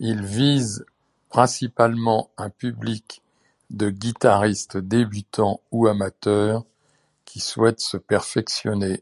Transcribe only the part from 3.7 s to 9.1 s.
de guitaristes débutants ou amateurs qui souhaitent se perfectionner.